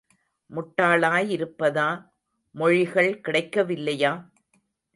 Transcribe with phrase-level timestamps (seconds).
[0.49, 1.87] முட்டாளாய் இருப்பதா,
[2.55, 4.13] மொழிகள் கிடைக்கவில்லையா?